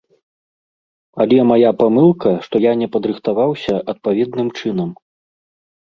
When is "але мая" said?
1.25-1.71